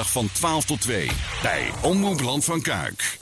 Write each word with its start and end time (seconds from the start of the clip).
Van 0.00 0.26
12 0.32 0.64
tot 0.64 0.80
2 0.80 1.08
bij 1.42 1.70
Omroep 1.82 2.20
Land 2.20 2.44
van 2.44 2.62
Kuik. 2.62 3.18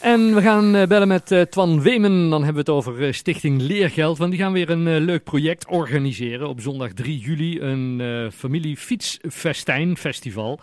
En 0.00 0.34
we 0.34 0.42
gaan 0.42 0.74
eh, 0.74 0.86
bellen 0.86 1.08
met 1.08 1.30
uh, 1.30 1.40
Twan 1.40 1.82
Wemen. 1.82 2.30
Dan 2.30 2.44
hebben 2.44 2.64
we 2.64 2.70
het 2.70 2.78
over 2.78 3.00
uh, 3.00 3.12
Stichting 3.12 3.60
Leergeld. 3.60 4.18
Want 4.18 4.30
die 4.30 4.40
gaan 4.40 4.52
weer 4.52 4.70
een 4.70 4.98
leuk 4.98 5.24
project 5.24 5.66
organiseren 5.66 6.48
op 6.48 6.60
zondag 6.60 6.92
3 6.92 7.18
juli. 7.18 7.60
Een 7.60 8.32
familie 8.32 8.76
fietsfestijn 8.76 9.96
festival. 9.96 10.60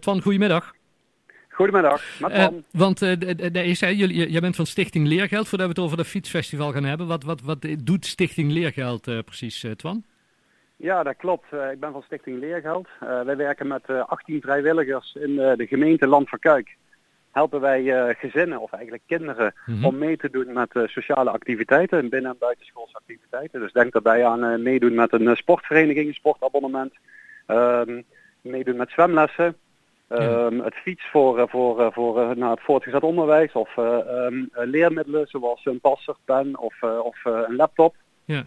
Twan, 0.00 0.22
goedemiddag. 0.22 0.74
Goedemiddag, 1.48 2.02
met 2.18 2.32
Twan. 2.34 2.64
want 2.70 3.02
is, 3.02 3.80
jullie, 3.80 4.30
jij 4.30 4.40
bent 4.40 4.56
van 4.56 4.66
Stichting 4.66 5.06
Leergeld. 5.06 5.48
Voordat 5.48 5.66
we 5.66 5.72
het 5.72 5.82
over 5.82 5.98
het 5.98 6.06
fietsfestival 6.06 6.72
gaan 6.72 6.84
hebben. 6.84 7.06
Wat, 7.06 7.22
wat, 7.22 7.40
wat 7.40 7.66
doet 7.78 8.06
Stichting 8.06 8.52
Leergeld 8.52 9.02
precies, 9.24 9.64
Twan? 9.76 10.04
Ja, 10.76 11.02
dat 11.02 11.16
klopt. 11.16 11.52
Uh, 11.52 11.70
ik 11.70 11.80
ben 11.80 11.92
van 11.92 12.02
Stichting 12.02 12.38
Leergeld. 12.38 12.88
Uh, 13.02 13.22
wij 13.22 13.36
werken 13.36 13.66
met 13.66 13.82
uh, 13.90 14.04
18 14.06 14.40
vrijwilligers 14.40 15.14
in 15.14 15.36
de 15.36 15.66
gemeente 15.66 16.06
Land 16.06 16.28
van 16.28 16.38
Kuik. 16.38 16.76
Helpen 17.30 17.60
wij 17.60 18.14
gezinnen, 18.14 18.60
of 18.60 18.72
eigenlijk 18.72 19.02
kinderen, 19.06 19.54
mm 19.66 19.74
-hmm. 19.74 19.84
om 19.84 19.98
mee 19.98 20.16
te 20.16 20.30
doen 20.30 20.52
met 20.52 20.70
sociale 20.72 21.30
activiteiten, 21.30 22.08
binnen- 22.08 22.30
en 22.30 22.38
buitenschoolse 22.38 22.96
activiteiten. 22.96 23.60
Dus 23.60 23.72
denk 23.72 23.92
daarbij 23.92 24.26
aan 24.26 24.62
meedoen 24.62 24.94
met 24.94 25.12
een 25.12 25.36
sportvereniging, 25.36 26.08
een 26.08 26.14
sportabonnement, 26.14 26.94
ehm, 27.46 28.02
meedoen 28.40 28.76
met 28.76 28.90
zwemlessen, 28.90 29.56
um, 30.08 30.60
het 30.60 30.74
fiets 30.74 31.10
voor, 31.10 31.48
voor, 31.48 31.92
voor 31.92 32.36
naar 32.36 32.50
het 32.50 32.62
voortgezet 32.62 33.02
onderwijs 33.02 33.52
of 33.52 33.76
um, 33.76 34.48
leermiddelen 34.52 35.26
zoals 35.26 35.64
een 35.64 35.80
passer, 35.80 36.16
pen 36.24 36.58
of, 36.58 36.82
of 36.82 37.24
een 37.24 37.56
laptop. 37.56 37.94
Ja. 38.24 38.46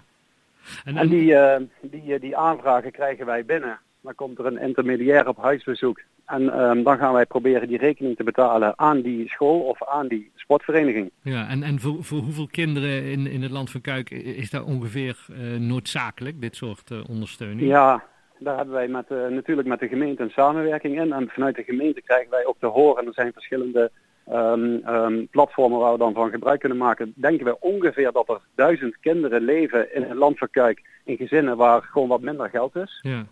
En, 0.84 0.98
en 0.98 1.08
die, 1.08 1.32
uh, 1.32 1.56
die, 1.82 2.14
eh, 2.14 2.22
die 2.22 2.38
aanvragen 2.38 2.92
krijgen 2.92 3.26
wij 3.26 3.46
binnen. 3.46 3.80
Dan 4.02 4.16
komt 4.16 4.40
er 4.40 4.46
een 4.46 4.62
intermediair 4.62 5.28
op 5.28 5.38
huisbezoek. 5.38 6.00
En 6.26 6.60
um, 6.62 6.84
dan 6.84 6.98
gaan 6.98 7.14
wij 7.14 7.26
proberen 7.26 7.68
die 7.68 7.78
rekening 7.78 8.16
te 8.16 8.24
betalen 8.24 8.74
aan 8.80 9.02
die 9.02 9.30
school 9.30 9.60
of 9.60 9.84
aan 9.84 10.08
die 10.08 10.32
sportvereniging. 10.36 11.12
Ja, 11.22 11.48
en, 11.48 11.64
en 11.64 11.80
voor, 11.80 12.04
voor 12.04 12.20
hoeveel 12.20 12.48
kinderen 12.52 13.04
in, 13.04 13.28
in 13.28 13.42
het 13.42 13.52
land 13.52 13.72
van 13.72 13.82
Kuik 13.82 14.10
is 14.10 14.50
dat 14.50 14.64
ongeveer 14.64 15.18
uh, 15.30 15.60
noodzakelijk, 15.60 16.42
dit 16.42 16.56
soort 16.56 16.90
uh, 16.92 17.00
ondersteuning? 17.10 17.68
Ja, 17.68 18.04
daar 18.40 18.56
hebben 18.56 18.74
wij 18.74 18.88
met, 18.88 19.06
uh, 19.12 19.28
natuurlijk 19.28 19.68
met 19.68 19.80
de 19.80 19.88
gemeente 19.88 20.24
een 20.24 20.30
samenwerking 20.30 21.02
in. 21.02 21.14
En 21.14 21.30
vanuit 21.30 21.56
de 21.56 21.64
gemeente 21.64 22.02
krijgen 22.02 22.30
wij 22.30 22.46
ook 22.46 22.60
te 22.60 22.66
horen. 22.66 23.06
Er 23.06 23.14
zijn 23.14 23.34
verschillende 23.34 23.92
um, 24.32 24.82
um, 24.88 25.28
platformen 25.28 25.80
waar 25.80 25.92
we 25.92 25.98
dan 25.98 26.14
van 26.14 26.30
gebruik 26.30 26.60
kunnen 26.60 26.78
maken, 26.78 27.14
denken 27.16 27.46
we 27.46 27.60
ongeveer 27.60 28.12
dat 28.12 28.30
er 28.30 28.40
duizend 28.56 29.00
kinderen 29.00 29.42
leven 29.42 29.96
in 29.96 30.04
een 30.04 30.18
land 30.18 30.38
van 30.38 30.50
Kuik 30.52 30.82
in 31.04 31.18
gezinnen 31.18 31.58
waar 31.58 31.82
gewoon 31.82 32.08
wat 32.08 32.22
minder 32.22 32.50
geld 32.50 32.76
is. 32.76 33.00
Ja. 33.02 33.26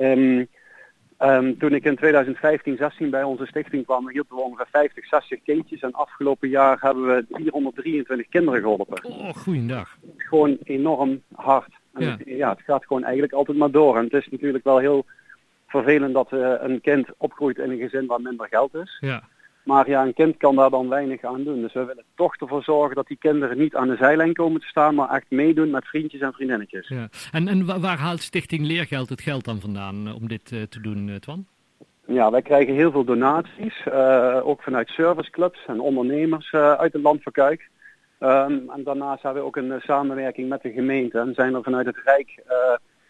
Um, 0.00 1.58
toen 1.58 1.74
ik 1.74 1.84
in 1.84 1.96
2015, 1.96 2.76
16 2.76 3.10
bij 3.10 3.22
onze 3.22 3.46
stichting 3.46 3.84
kwam, 3.84 4.08
hielden 4.08 4.36
we 4.36 4.42
ongeveer 4.42 4.66
50, 4.70 5.06
60 5.06 5.42
kindjes. 5.42 5.80
En 5.80 5.92
afgelopen 5.92 6.48
jaar 6.48 6.76
hebben 6.80 7.06
we 7.06 7.24
423 7.28 8.28
kinderen 8.28 8.60
geholpen. 8.60 9.04
Oh, 9.04 9.34
goeiedag. 9.34 9.96
Gewoon 10.16 10.56
enorm 10.62 11.22
hard. 11.34 11.72
En 11.94 12.04
ja. 12.04 12.10
Het, 12.10 12.22
ja, 12.26 12.50
het 12.50 12.60
gaat 12.60 12.86
gewoon 12.86 13.02
eigenlijk 13.04 13.32
altijd 13.32 13.58
maar 13.58 13.70
door. 13.70 13.96
En 13.96 14.04
het 14.04 14.12
is 14.12 14.28
natuurlijk 14.30 14.64
wel 14.64 14.78
heel 14.78 15.04
vervelend 15.66 16.14
dat 16.14 16.32
uh, 16.32 16.54
een 16.58 16.80
kind 16.80 17.08
opgroeit 17.16 17.58
in 17.58 17.70
een 17.70 17.78
gezin 17.78 18.06
waar 18.06 18.20
minder 18.20 18.46
geld 18.48 18.74
is. 18.74 18.96
Ja. 19.00 19.22
Maar 19.66 19.88
ja, 19.88 20.02
een 20.02 20.14
kind 20.14 20.36
kan 20.36 20.56
daar 20.56 20.70
dan 20.70 20.88
weinig 20.88 21.24
aan 21.24 21.44
doen. 21.44 21.60
Dus 21.60 21.72
we 21.72 21.84
willen 21.84 22.04
toch 22.14 22.36
ervoor 22.36 22.62
zorgen 22.62 22.94
dat 22.94 23.06
die 23.06 23.16
kinderen 23.16 23.58
niet 23.58 23.74
aan 23.74 23.88
de 23.88 23.96
zijlijn 23.96 24.32
komen 24.32 24.60
te 24.60 24.66
staan, 24.66 24.94
maar 24.94 25.10
echt 25.10 25.26
meedoen 25.28 25.70
met 25.70 25.86
vriendjes 25.86 26.20
en 26.20 26.32
vriendinnetjes. 26.32 26.88
Ja. 26.88 27.08
En, 27.32 27.48
en 27.48 27.80
waar 27.80 27.98
haalt 27.98 28.20
Stichting 28.20 28.66
Leergeld 28.66 29.08
het 29.08 29.20
geld 29.20 29.44
dan 29.44 29.60
vandaan 29.60 30.06
eh, 30.06 30.14
om 30.14 30.28
dit 30.28 30.50
uh, 30.50 30.62
te 30.62 30.80
doen, 30.80 31.08
uh, 31.08 31.14
Twan? 31.14 31.46
Ja, 32.06 32.30
wij 32.30 32.42
krijgen 32.42 32.74
heel 32.74 32.90
veel 32.90 33.04
donaties, 33.04 33.84
uh, 33.86 34.40
ook 34.42 34.62
vanuit 34.62 34.88
serviceclubs 34.88 35.66
en 35.66 35.80
ondernemers 35.80 36.52
uit 36.52 36.92
het 36.92 37.02
land 37.02 37.22
van 37.22 37.32
Kuik. 37.32 37.68
Um, 38.20 38.70
en 38.70 38.82
daarnaast 38.84 39.22
hebben 39.22 39.42
we 39.42 39.48
ook 39.48 39.56
een 39.56 39.80
samenwerking 39.80 40.48
met 40.48 40.62
de 40.62 40.72
gemeente 40.72 41.18
en 41.18 41.34
zijn 41.34 41.54
er 41.54 41.62
vanuit 41.62 41.86
het 41.86 42.00
Rijk 42.04 42.42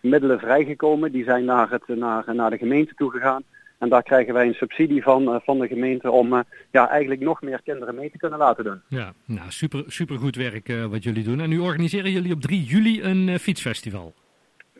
middelen 0.00 0.38
vrijgekomen. 0.38 1.12
Die 1.12 1.24
zijn 1.24 1.44
naar, 1.44 1.70
het, 1.70 1.88
naar, 1.88 2.34
naar 2.34 2.50
de 2.50 2.58
gemeente 2.58 2.94
toe 2.94 3.10
gegaan. 3.10 3.42
En 3.78 3.88
daar 3.88 4.02
krijgen 4.02 4.34
wij 4.34 4.46
een 4.46 4.54
subsidie 4.54 5.02
van, 5.02 5.22
uh, 5.22 5.36
van 5.44 5.58
de 5.58 5.66
gemeente 5.66 6.10
om 6.10 6.32
uh, 6.32 6.40
ja, 6.70 6.88
eigenlijk 6.88 7.20
nog 7.20 7.42
meer 7.42 7.60
kinderen 7.62 7.94
mee 7.94 8.10
te 8.10 8.18
kunnen 8.18 8.38
laten 8.38 8.64
doen. 8.64 8.80
Ja, 8.88 9.12
nou 9.24 9.50
super, 9.50 9.84
super 9.86 10.18
goed 10.18 10.36
werk 10.36 10.68
uh, 10.68 10.84
wat 10.84 11.02
jullie 11.02 11.24
doen. 11.24 11.40
En 11.40 11.48
nu 11.48 11.58
organiseren 11.58 12.10
jullie 12.10 12.32
op 12.32 12.40
3 12.40 12.62
juli 12.62 13.02
een 13.02 13.38
fietsfestival. 13.38 14.14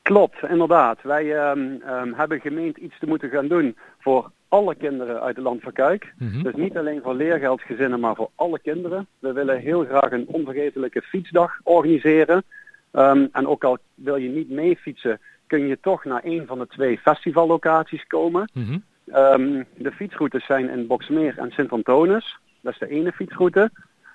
Klopt, 0.03 0.37
inderdaad. 0.49 1.03
Wij 1.03 1.51
um, 1.51 1.83
um, 1.89 2.15
hebben 2.15 2.41
gemeend 2.41 2.77
iets 2.77 2.99
te 2.99 3.07
moeten 3.07 3.31
gaan 3.31 3.49
doen 3.49 3.77
voor 3.99 4.31
alle 4.49 4.75
kinderen 4.75 5.21
uit 5.21 5.37
het 5.37 5.45
land 5.45 5.63
van 5.63 5.73
Kuik. 5.73 6.13
Mm 6.19 6.31
-hmm. 6.31 6.43
Dus 6.43 6.55
niet 6.55 6.77
alleen 6.77 7.01
voor 7.03 7.15
leergeldgezinnen, 7.15 8.01
maar 8.01 8.15
voor 8.15 8.31
alle 8.35 8.59
kinderen. 8.59 9.07
We 9.19 9.33
willen 9.33 9.59
heel 9.61 9.85
graag 9.85 10.13
een 10.13 10.27
onvergetelijke 10.27 11.03
fietsdag 11.03 11.61
organiseren. 11.63 12.45
Um, 12.93 13.29
en 13.33 13.47
ook 13.47 13.65
al 13.65 13.79
wil 13.95 14.17
je 14.17 14.29
niet 14.29 14.51
mee 14.51 14.77
fietsen, 14.77 15.21
kun 15.47 15.67
je 15.67 15.79
toch 15.81 16.05
naar 16.05 16.21
een 16.25 16.47
van 16.47 16.59
de 16.59 16.67
twee 16.67 16.99
festivallocaties 16.99 18.07
komen. 18.07 18.51
Mm 18.53 18.65
-hmm. 18.65 18.83
um, 19.17 19.67
de 19.77 19.93
fietsroutes 19.93 20.47
zijn 20.47 20.71
in 20.71 20.87
Boksmeer 20.87 21.39
en 21.39 21.51
Sint-Antonis. 21.51 22.39
Dat 22.61 22.73
is 22.73 22.79
de 22.79 22.89
ene 22.89 23.13
fietsroute. 23.13 23.71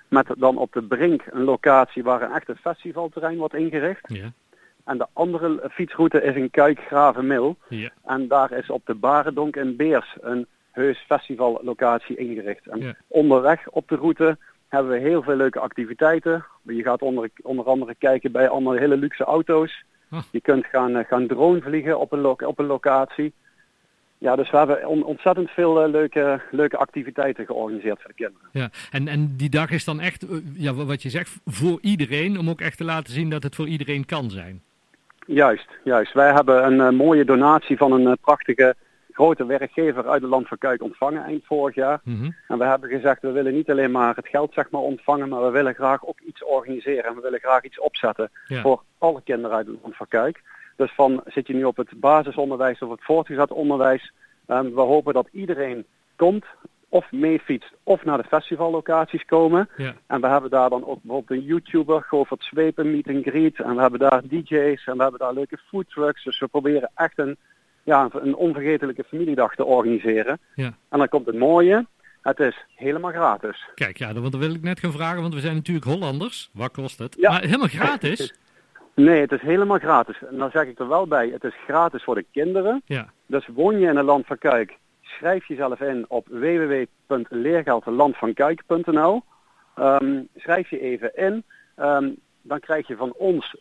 Met 0.08 0.26
dan 0.38 0.56
op 0.56 0.72
de 0.72 0.82
Brink 0.82 1.22
een 1.30 1.44
locatie 1.44 2.02
waar 2.02 2.22
een 2.22 2.32
echte 2.32 2.56
festivalterrein 2.56 3.38
wordt 3.38 3.54
ingericht. 3.54 4.08
Yeah. 4.08 4.26
En 4.84 4.98
de 4.98 5.06
andere 5.12 5.70
fietsroute 5.70 6.22
is 6.22 6.34
in 6.34 6.50
Kuikgravenmil. 6.50 7.56
Yeah. 7.68 7.90
En 8.04 8.28
daar 8.28 8.52
is 8.52 8.70
op 8.70 8.86
de 8.86 8.94
Barendonk 8.94 9.56
in 9.56 9.76
Beers 9.76 10.16
een 10.20 10.46
heus 10.70 10.98
festivallocatie 10.98 12.16
ingericht. 12.16 12.66
En 12.66 12.78
yeah. 12.78 12.94
onderweg 13.08 13.68
op 13.68 13.88
de 13.88 13.96
route 13.96 14.36
hebben 14.68 14.92
we 14.92 14.98
heel 14.98 15.22
veel 15.22 15.36
leuke 15.36 15.60
activiteiten. 15.60 16.44
Je 16.62 16.82
gaat 16.82 17.02
onder, 17.02 17.30
onder 17.42 17.64
andere 17.64 17.94
kijken 17.94 18.32
bij 18.32 18.48
allemaal 18.48 18.72
hele 18.72 18.96
luxe 18.96 19.24
auto's. 19.24 19.84
Je 20.30 20.40
kunt 20.40 20.66
gaan, 20.66 20.96
uh, 20.96 21.04
gaan 21.04 21.26
drone 21.26 21.60
vliegen 21.60 21.98
op 21.98 22.12
een, 22.12 22.26
op 22.26 22.58
een 22.58 22.66
locatie. 22.66 23.32
Ja, 24.18 24.36
dus 24.36 24.50
we 24.50 24.56
hebben 24.56 24.86
on 24.86 25.04
ontzettend 25.04 25.50
veel 25.50 25.84
uh, 25.84 25.90
leuke, 25.90 26.40
leuke 26.50 26.76
activiteiten 26.76 27.46
georganiseerd 27.46 28.00
voor 28.00 28.10
de 28.10 28.24
kinderen. 28.24 28.48
Ja, 28.52 28.70
en, 28.90 29.08
en 29.08 29.36
die 29.36 29.50
dag 29.50 29.70
is 29.70 29.84
dan 29.84 30.00
echt, 30.00 30.30
uh, 30.30 30.38
ja, 30.54 30.74
wat 30.74 31.02
je 31.02 31.10
zegt, 31.10 31.40
voor 31.46 31.78
iedereen, 31.80 32.38
om 32.38 32.50
ook 32.50 32.60
echt 32.60 32.76
te 32.76 32.84
laten 32.84 33.12
zien 33.12 33.30
dat 33.30 33.42
het 33.42 33.54
voor 33.54 33.68
iedereen 33.68 34.04
kan 34.04 34.30
zijn. 34.30 34.62
Juist, 35.26 35.68
juist. 35.84 36.12
Wij 36.12 36.32
hebben 36.32 36.80
een 36.80 36.94
mooie 36.94 37.24
donatie 37.24 37.76
van 37.76 37.92
een 37.92 38.18
prachtige 38.20 38.74
grote 39.12 39.46
werkgever 39.46 40.08
uit 40.08 40.22
het 40.22 40.30
land 40.30 40.48
van 40.48 40.58
Kuik 40.58 40.82
ontvangen 40.82 41.24
eind 41.24 41.44
vorig 41.44 41.74
jaar. 41.74 42.00
Mm 42.04 42.18
-hmm. 42.18 42.36
En 42.48 42.58
we 42.58 42.64
hebben 42.64 42.88
gezegd, 42.88 43.22
we 43.22 43.30
willen 43.30 43.54
niet 43.54 43.70
alleen 43.70 43.90
maar 43.90 44.16
het 44.16 44.28
geld 44.28 44.52
zeg 44.52 44.70
maar 44.70 44.80
ontvangen, 44.80 45.28
maar 45.28 45.42
we 45.42 45.50
willen 45.50 45.74
graag 45.74 46.06
ook 46.06 46.20
iets 46.20 46.44
organiseren. 46.44 47.04
En 47.04 47.14
we 47.14 47.20
willen 47.20 47.40
graag 47.40 47.62
iets 47.62 47.80
opzetten 47.80 48.30
ja. 48.46 48.60
voor 48.60 48.82
alle 48.98 49.22
kinderen 49.24 49.56
uit 49.56 49.66
het 49.66 49.78
land 49.82 49.96
van 49.96 50.08
Kuik. 50.08 50.42
Dus 50.76 50.92
van 50.94 51.22
zit 51.24 51.46
je 51.46 51.54
nu 51.54 51.64
op 51.64 51.76
het 51.76 52.00
basisonderwijs 52.00 52.82
of 52.82 52.90
het 52.90 53.04
voortgezet 53.04 53.50
onderwijs. 53.50 54.12
Um, 54.46 54.74
we 54.74 54.80
hopen 54.80 55.14
dat 55.14 55.28
iedereen 55.32 55.86
komt 56.16 56.44
of 56.88 57.12
meefietst 57.12 57.72
of 57.82 58.04
naar 58.04 58.18
de 58.18 58.28
festivallocaties 58.28 59.24
komen. 59.24 59.68
Ja. 59.76 59.94
En 60.06 60.20
we 60.20 60.26
hebben 60.26 60.50
daar 60.50 60.70
dan 60.70 60.86
ook 60.86 61.02
bijvoorbeeld 61.02 61.40
een 61.40 61.46
YouTuber, 61.46 62.02
Govert 62.02 62.42
Zwepen, 62.42 62.90
meet 62.90 63.08
and 63.08 63.24
greet. 63.24 63.60
En 63.60 63.74
we 63.74 63.80
hebben 63.80 64.00
daar 64.00 64.22
DJ's 64.28 64.86
en 64.86 64.96
we 64.96 65.02
hebben 65.02 65.20
daar 65.20 65.32
leuke 65.32 65.58
foodtrucks. 65.68 66.24
Dus 66.24 66.38
we 66.38 66.46
proberen 66.46 66.90
echt 66.94 67.18
een 67.18 67.36
ja, 67.82 68.08
een 68.12 68.34
onvergetelijke 68.34 69.04
familiedag 69.04 69.54
te 69.54 69.64
organiseren. 69.64 70.38
Ja. 70.54 70.74
En 70.88 70.98
dan 70.98 71.08
komt 71.08 71.26
het 71.26 71.38
mooie, 71.38 71.86
het 72.22 72.38
is 72.38 72.66
helemaal 72.74 73.10
gratis. 73.10 73.68
Kijk, 73.74 73.96
ja, 73.96 74.12
dat 74.12 74.34
wil 74.34 74.54
ik 74.54 74.62
net 74.62 74.80
gaan 74.80 74.92
vragen, 74.92 75.20
want 75.20 75.34
we 75.34 75.40
zijn 75.40 75.54
natuurlijk 75.54 75.86
Hollanders. 75.86 76.50
Wat 76.52 76.72
kost 76.72 76.98
het? 76.98 77.16
Ja. 77.18 77.30
Maar 77.30 77.40
helemaal 77.40 77.66
gratis? 77.66 78.34
nee, 78.94 79.20
het 79.20 79.32
is 79.32 79.40
helemaal 79.40 79.78
gratis. 79.78 80.22
En 80.30 80.36
dan 80.36 80.50
zeg 80.50 80.66
ik 80.66 80.78
er 80.78 80.88
wel 80.88 81.06
bij, 81.06 81.28
het 81.28 81.44
is 81.44 81.54
gratis 81.64 82.02
voor 82.02 82.14
de 82.14 82.26
kinderen. 82.32 82.82
Ja. 82.84 83.12
Dus 83.26 83.46
woon 83.46 83.78
je 83.78 83.88
in 83.88 83.96
een 83.96 84.04
land 84.04 84.26
van 84.26 84.38
Kuik, 84.38 84.78
schrijf 85.00 85.48
jezelf 85.48 85.80
in 85.80 86.04
op 86.08 86.26
www.leergeldlandvankuik.nl. 86.28 89.22
Um, 89.78 90.28
schrijf 90.36 90.70
je 90.70 90.80
even 90.80 91.14
in. 91.14 91.44
Um, 91.76 92.16
dan 92.42 92.60
krijg 92.60 92.86
je 92.86 92.96
van 92.96 93.12
ons 93.12 93.56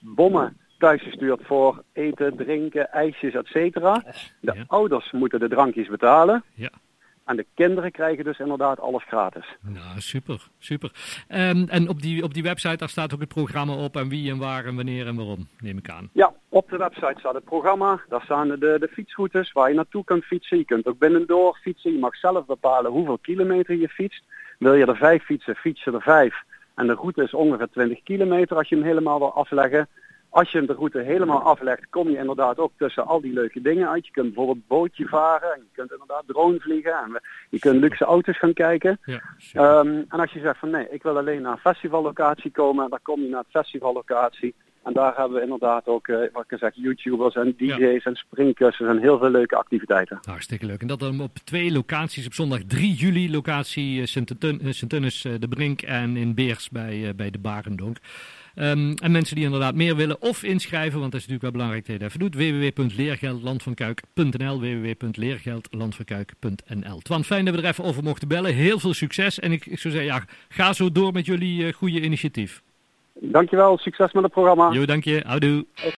bommen 0.82 1.00
thuisgestuurd 1.00 1.42
voor 1.44 1.84
eten, 1.94 2.36
drinken, 2.36 2.92
ijsjes, 2.92 3.34
et 3.34 3.48
cetera. 3.48 4.04
De 4.40 4.54
ja. 4.56 4.64
ouders 4.68 5.12
moeten 5.12 5.40
de 5.40 5.50
drankjes 5.50 5.88
betalen. 5.88 6.44
Ja. 6.54 6.70
En 7.26 7.36
de 7.36 7.46
kinderen 7.56 7.92
krijgen 7.92 8.24
dus 8.24 8.40
inderdaad 8.40 8.80
alles 8.80 9.04
gratis. 9.04 9.46
Nou, 9.62 10.00
super, 10.00 10.48
super. 10.60 10.92
Um, 11.30 11.70
en 11.70 11.90
op 11.90 12.02
die, 12.02 12.24
op 12.24 12.34
die 12.34 12.44
website 12.44 12.76
daar 12.76 12.90
staat 12.90 13.14
ook 13.14 13.20
het 13.20 13.30
programma 13.30 13.74
op 13.74 13.96
en 13.96 14.10
wie 14.10 14.32
en 14.32 14.38
waar 14.38 14.66
en 14.66 14.76
wanneer 14.76 15.08
en 15.08 15.16
waarom, 15.16 15.48
neem 15.60 15.78
ik 15.78 15.90
aan. 15.90 16.10
Ja, 16.14 16.34
op 16.50 16.70
de 16.70 16.78
website 16.78 17.20
staat 17.20 17.34
het 17.34 17.44
programma. 17.44 18.02
Daar 18.10 18.22
staan 18.22 18.48
de, 18.48 18.58
de 18.58 18.90
fietsroutes 18.92 19.52
waar 19.52 19.70
je 19.70 19.76
naartoe 19.76 20.04
kunt 20.04 20.24
fietsen. 20.24 20.58
Je 20.58 20.66
kunt 20.66 20.88
ook 20.88 21.00
binnendoor 21.00 21.60
fietsen. 21.62 21.92
Je 21.92 22.00
mag 22.00 22.16
zelf 22.16 22.46
bepalen 22.46 22.92
hoeveel 22.92 23.18
kilometer 23.18 23.76
je 23.76 23.90
fietst. 23.90 24.24
Wil 24.60 24.74
je 24.74 24.86
er 24.86 24.98
vijf 24.98 25.24
fietsen, 25.24 25.56
fietsen 25.56 25.94
er 25.94 26.02
vijf. 26.02 26.36
En 26.76 26.88
de 26.88 26.94
route 26.94 27.24
is 27.24 27.34
ongeveer 27.34 27.70
20 27.70 28.04
kilometer 28.04 28.58
als 28.58 28.70
je 28.70 28.76
hem 28.76 28.84
helemaal 28.84 29.20
wil 29.20 29.34
afleggen. 29.34 29.88
Als 30.32 30.52
je 30.52 30.66
de 30.66 30.74
route 30.74 31.00
helemaal 31.00 31.42
aflegt, 31.42 31.90
kom 31.90 32.10
je 32.10 32.18
inderdaad 32.18 32.58
ook 32.58 32.72
tussen 32.78 33.06
al 33.06 33.22
die 33.22 33.34
leuke 33.34 33.62
dingen 33.62 33.90
uit. 33.90 34.06
Je 34.06 34.12
kunt 34.12 34.26
bijvoorbeeld 34.26 34.68
bootje 34.68 35.06
varen, 35.06 35.54
en 35.54 35.60
je 35.60 35.76
kunt 35.76 35.92
inderdaad 35.92 36.24
drone 36.26 36.60
vliegen 36.60 36.94
en 36.94 37.22
je 37.50 37.60
kunt 37.60 37.80
luxe 37.80 38.06
auto's 38.06 38.38
gaan 38.38 38.54
kijken. 38.54 39.00
Ja, 39.06 39.22
ehm, 39.54 39.88
en 39.88 40.20
als 40.20 40.32
je 40.32 40.40
zegt 40.40 40.60
van 40.60 40.70
nee, 40.70 40.90
ik 40.90 41.04
wil 41.04 41.18
alleen 41.18 41.42
naar 41.42 41.52
een 41.52 41.58
festivallocatie 41.58 42.52
komen, 42.52 42.90
dan 42.90 43.00
kom 43.02 43.22
je 43.22 43.30
naar 43.30 43.40
het 43.40 43.64
festivallocatie. 43.64 44.56
En 44.84 44.94
daar 44.94 45.16
hebben 45.16 45.38
we 45.38 45.44
inderdaad 45.44 45.88
ook, 45.88 46.08
uh, 46.08 46.18
wat 46.34 46.46
ik 46.48 46.58
zeg, 46.58 46.72
YouTubers 46.76 47.36
en 47.36 47.54
DJ's 47.58 48.04
en 48.04 48.16
springkussens 48.16 48.90
en 48.90 48.98
heel 48.98 49.18
veel 49.18 49.30
leuke 49.30 49.56
activiteiten. 49.56 50.20
Hartstikke 50.22 50.66
leuk. 50.66 50.82
En 50.82 50.88
dat 50.88 51.00
dan 51.00 51.22
op 51.22 51.38
twee 51.38 51.72
locaties. 51.72 52.26
Op 52.26 52.34
zondag 52.34 52.60
3 52.68 52.94
juli 52.94 53.32
locatie 53.32 54.00
uh, 54.00 54.06
Sint-Tunis 54.06 55.22
de 55.22 55.48
Brink 55.50 55.82
en 55.82 56.18
in 56.18 56.36
Beers 56.36 56.70
bij, 56.70 57.14
bij 57.16 57.30
de 57.30 57.40
Barendonk. 57.40 57.98
Um, 58.56 58.94
en 58.94 59.12
mensen 59.12 59.36
die 59.36 59.46
inderdaad 59.46 59.76
meer 59.76 59.96
willen 59.96 60.22
of 60.22 60.44
inschrijven, 60.44 61.00
want 61.00 61.12
dat 61.12 61.22
is 61.22 61.28
natuurlijk 61.28 61.42
wel 61.42 61.52
belangrijk 61.52 61.86
dat 61.86 61.96
je 61.96 62.02
dat 62.02 62.10
even 62.10 62.20
doet. 62.20 62.36
www.leergeldlandvankuik.nl 62.36 64.60
www.leergeldlandvankuik.nl 64.60 67.00
Twan, 67.00 67.24
fijn 67.24 67.46
dat 67.46 67.56
we 67.56 67.62
er 67.62 67.68
even 67.68 67.84
over 67.84 68.04
mochten 68.04 68.28
bellen. 68.28 68.54
Heel 68.54 68.80
veel 68.80 68.94
succes 68.94 69.40
en 69.40 69.52
ik, 69.52 69.66
ik 69.66 69.80
zou 69.80 69.94
zeggen, 69.94 70.14
ja, 70.14 70.24
ga 70.50 70.74
zo 70.74 70.92
door 70.92 71.14
met 71.14 71.26
jullie 71.26 71.66
uh, 71.66 71.74
goede 71.74 72.02
initiatief. 72.02 72.62
Dankjewel, 73.24 73.78
succes 73.78 74.12
met 74.12 74.24
het 74.24 74.32
programma. 74.32 74.72
Jo, 74.72 74.86
dank 74.86 75.04
je. 75.04 75.24
Houdoe. 75.26 75.66